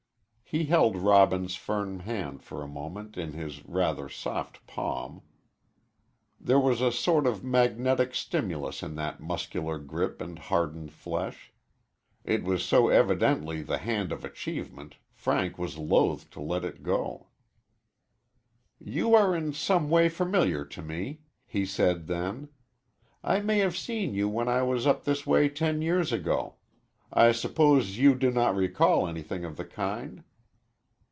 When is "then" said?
22.07-22.49